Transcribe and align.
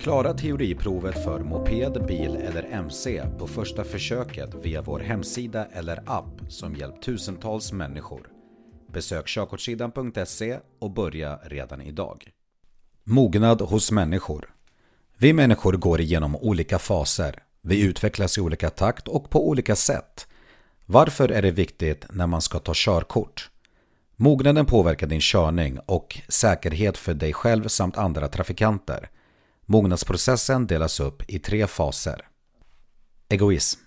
Klara 0.00 0.34
teoriprovet 0.34 1.24
för 1.24 1.40
moped, 1.40 2.06
bil 2.06 2.36
eller 2.36 2.62
MC 2.62 3.22
på 3.38 3.46
första 3.46 3.84
försöket 3.84 4.54
via 4.62 4.82
vår 4.82 5.00
hemsida 5.00 5.66
eller 5.72 6.02
app 6.06 6.40
som 6.48 6.76
hjälpt 6.76 7.02
tusentals 7.02 7.72
människor. 7.72 8.28
Besök 8.92 9.26
körkortssidan.se 9.26 10.58
och 10.78 10.90
börja 10.90 11.36
redan 11.36 11.82
idag. 11.82 12.30
Mognad 13.04 13.60
hos 13.60 13.92
människor. 13.92 14.54
Vi 15.18 15.32
människor 15.32 15.72
går 15.72 16.00
igenom 16.00 16.36
olika 16.36 16.78
faser. 16.78 17.42
Vi 17.62 17.82
utvecklas 17.82 18.38
i 18.38 18.40
olika 18.40 18.70
takt 18.70 19.08
och 19.08 19.30
på 19.30 19.48
olika 19.48 19.76
sätt. 19.76 20.26
Varför 20.86 21.28
är 21.28 21.42
det 21.42 21.50
viktigt 21.50 22.06
när 22.10 22.26
man 22.26 22.42
ska 22.42 22.58
ta 22.58 22.72
körkort? 22.74 23.50
Mognaden 24.16 24.66
påverkar 24.66 25.06
din 25.06 25.20
körning 25.20 25.78
och 25.86 26.20
säkerhet 26.28 26.98
för 26.98 27.14
dig 27.14 27.32
själv 27.32 27.68
samt 27.68 27.98
andra 27.98 28.28
trafikanter. 28.28 29.10
Mognadsprocessen 29.72 30.66
delas 30.66 31.00
upp 31.00 31.22
i 31.30 31.38
tre 31.38 31.66
faser. 31.66 32.28
Egoism. 33.28 33.80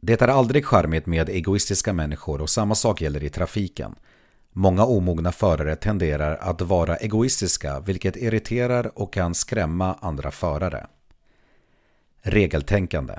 Det 0.00 0.22
är 0.22 0.28
aldrig 0.28 0.66
charmigt 0.66 1.06
med 1.06 1.28
egoistiska 1.28 1.92
människor 1.92 2.40
och 2.40 2.50
samma 2.50 2.74
sak 2.74 3.00
gäller 3.00 3.24
i 3.24 3.28
trafiken. 3.28 3.94
Många 4.52 4.84
omogna 4.84 5.32
förare 5.32 5.76
tenderar 5.76 6.36
att 6.36 6.60
vara 6.60 6.96
egoistiska 6.96 7.80
vilket 7.80 8.16
irriterar 8.16 8.98
och 8.98 9.12
kan 9.12 9.34
skrämma 9.34 9.94
andra 9.94 10.30
förare. 10.30 10.86
Regeltänkande. 12.22 13.14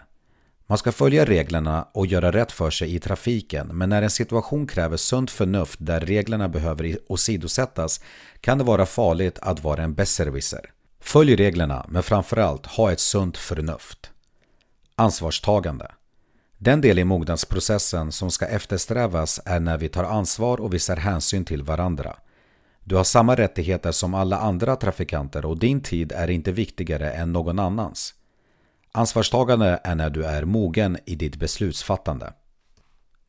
Man 0.67 0.77
ska 0.77 0.91
följa 0.91 1.25
reglerna 1.25 1.87
och 1.93 2.07
göra 2.07 2.31
rätt 2.31 2.51
för 2.51 2.69
sig 2.69 2.95
i 2.95 2.99
trafiken 2.99 3.67
men 3.67 3.89
när 3.89 4.01
en 4.01 4.09
situation 4.09 4.67
kräver 4.67 4.97
sunt 4.97 5.31
förnuft 5.31 5.79
där 5.81 5.99
reglerna 5.99 6.49
behöver 6.49 6.97
åsidosättas 7.07 8.01
kan 8.41 8.57
det 8.57 8.63
vara 8.63 8.85
farligt 8.85 9.39
att 9.41 9.63
vara 9.63 9.83
en 9.83 9.93
besserwisser. 9.93 10.74
Följ 11.05 11.35
reglerna 11.35 11.85
men 11.89 12.03
framförallt 12.03 12.65
ha 12.65 12.91
ett 12.91 12.99
sunt 12.99 13.37
förnuft. 13.37 14.11
Ansvarstagande. 14.95 15.91
Den 16.57 16.81
del 16.81 16.99
i 16.99 17.03
mognadsprocessen 17.03 18.11
som 18.11 18.31
ska 18.31 18.45
eftersträvas 18.45 19.39
är 19.45 19.59
när 19.59 19.77
vi 19.77 19.89
tar 19.89 20.03
ansvar 20.03 20.61
och 20.61 20.73
visar 20.73 20.95
hänsyn 20.95 21.45
till 21.45 21.63
varandra. 21.63 22.15
Du 22.83 22.95
har 22.95 23.03
samma 23.03 23.35
rättigheter 23.35 23.91
som 23.91 24.13
alla 24.13 24.37
andra 24.37 24.75
trafikanter 24.75 25.45
och 25.45 25.59
din 25.59 25.81
tid 25.81 26.11
är 26.11 26.29
inte 26.29 26.51
viktigare 26.51 27.11
än 27.11 27.33
någon 27.33 27.59
annans. 27.59 28.13
Ansvarstagande 28.91 29.79
är 29.83 29.95
när 29.95 30.09
du 30.09 30.25
är 30.25 30.45
mogen 30.45 30.97
i 31.05 31.15
ditt 31.15 31.35
beslutsfattande. 31.35 32.33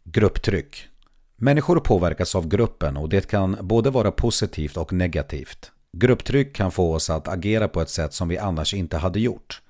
Grupptryck. 0.04 0.88
Människor 1.36 1.80
påverkas 1.80 2.34
av 2.34 2.48
gruppen 2.48 2.96
och 2.96 3.08
det 3.08 3.30
kan 3.30 3.56
både 3.60 3.90
vara 3.90 4.10
positivt 4.10 4.76
och 4.76 4.92
negativt. 4.92 5.72
Grupptryck 5.98 6.56
kan 6.56 6.72
få 6.72 6.94
oss 6.94 7.10
att 7.10 7.28
agera 7.28 7.68
på 7.68 7.80
ett 7.80 7.90
sätt 7.90 8.12
som 8.12 8.28
vi 8.28 8.38
annars 8.38 8.74
inte 8.74 8.96
hade 8.96 9.20
gjort. 9.20 9.62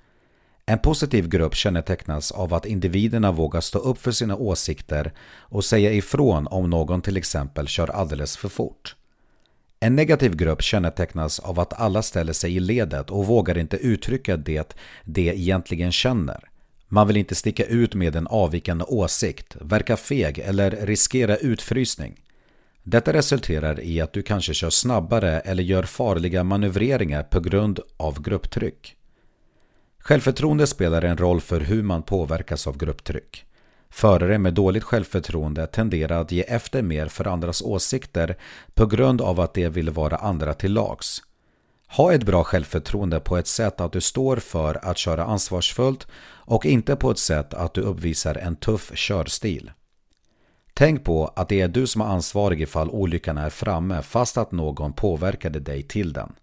En 0.65 0.79
positiv 0.79 1.29
grupp 1.29 1.55
kännetecknas 1.55 2.31
av 2.31 2.53
att 2.53 2.65
individerna 2.65 3.31
vågar 3.31 3.61
stå 3.61 3.79
upp 3.79 3.97
för 4.01 4.11
sina 4.11 4.35
åsikter 4.35 5.13
och 5.39 5.65
säga 5.65 5.91
ifrån 5.91 6.47
om 6.47 6.69
någon 6.69 7.01
till 7.01 7.17
exempel 7.17 7.67
kör 7.67 7.87
alldeles 7.87 8.37
för 8.37 8.49
fort. 8.49 8.95
En 9.79 9.95
negativ 9.95 10.35
grupp 10.35 10.61
kännetecknas 10.61 11.39
av 11.39 11.59
att 11.59 11.73
alla 11.73 12.01
ställer 12.01 12.33
sig 12.33 12.55
i 12.55 12.59
ledet 12.59 13.09
och 13.09 13.25
vågar 13.25 13.57
inte 13.57 13.77
uttrycka 13.77 14.37
det 14.37 14.73
de 15.03 15.29
egentligen 15.29 15.91
känner. 15.91 16.49
Man 16.87 17.07
vill 17.07 17.17
inte 17.17 17.35
sticka 17.35 17.65
ut 17.65 17.95
med 17.95 18.15
en 18.15 18.27
avvikande 18.27 18.85
åsikt, 18.87 19.55
verka 19.61 19.97
feg 19.97 20.39
eller 20.39 20.71
riskera 20.71 21.37
utfrysning. 21.37 22.19
Detta 22.89 23.13
resulterar 23.13 23.79
i 23.79 24.01
att 24.01 24.13
du 24.13 24.21
kanske 24.21 24.53
kör 24.53 24.69
snabbare 24.69 25.39
eller 25.39 25.63
gör 25.63 25.83
farliga 25.83 26.43
manövreringar 26.43 27.23
på 27.23 27.39
grund 27.39 27.79
av 27.97 28.21
grupptryck. 28.21 28.95
Självförtroende 29.99 30.67
spelar 30.67 31.01
en 31.01 31.17
roll 31.17 31.41
för 31.41 31.59
hur 31.59 31.83
man 31.83 32.03
påverkas 32.03 32.67
av 32.67 32.77
grupptryck. 32.77 33.45
Förare 33.89 34.37
med 34.37 34.53
dåligt 34.53 34.83
självförtroende 34.83 35.67
tenderar 35.67 36.21
att 36.21 36.31
ge 36.31 36.41
efter 36.41 36.81
mer 36.81 37.07
för 37.07 37.27
andras 37.27 37.61
åsikter 37.61 38.37
på 38.73 38.85
grund 38.85 39.21
av 39.21 39.39
att 39.39 39.53
de 39.53 39.69
vill 39.69 39.89
vara 39.89 40.15
andra 40.15 40.53
till 40.53 40.73
lags. 40.73 41.21
Ha 41.87 42.13
ett 42.13 42.23
bra 42.23 42.43
självförtroende 42.43 43.19
på 43.19 43.37
ett 43.37 43.47
sätt 43.47 43.81
att 43.81 43.91
du 43.91 44.01
står 44.01 44.37
för 44.37 44.85
att 44.85 44.97
köra 44.97 45.23
ansvarsfullt 45.23 46.07
och 46.45 46.65
inte 46.65 46.95
på 46.95 47.11
ett 47.11 47.19
sätt 47.19 47.53
att 47.53 47.73
du 47.73 47.81
uppvisar 47.81 48.35
en 48.35 48.55
tuff 48.55 48.91
körstil. 48.95 49.71
Tänk 50.77 51.03
på 51.03 51.27
att 51.35 51.49
det 51.49 51.61
är 51.61 51.67
du 51.67 51.87
som 51.87 52.01
är 52.01 52.05
ansvarig 52.05 52.61
ifall 52.61 52.89
olyckan 52.89 53.37
är 53.37 53.49
framme 53.49 54.01
fast 54.01 54.37
att 54.37 54.51
någon 54.51 54.93
påverkade 54.93 55.59
dig 55.59 55.83
till 55.83 56.13
den. 56.13 56.35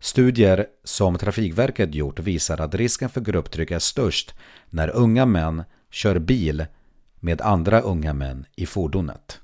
Studier 0.00 0.66
som 0.84 1.18
Trafikverket 1.18 1.94
gjort 1.94 2.20
visar 2.20 2.60
att 2.60 2.74
risken 2.74 3.08
för 3.08 3.20
grupptryck 3.20 3.70
är 3.70 3.78
störst 3.78 4.34
när 4.70 4.96
unga 4.96 5.26
män 5.26 5.64
kör 5.90 6.18
bil 6.18 6.66
med 7.20 7.40
andra 7.40 7.80
unga 7.80 8.12
män 8.12 8.46
i 8.56 8.66
fordonet. 8.66 9.40